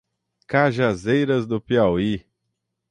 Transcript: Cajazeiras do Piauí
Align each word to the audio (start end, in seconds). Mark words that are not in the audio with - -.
Cajazeiras 0.47 1.45
do 1.45 1.61
Piauí 1.61 2.25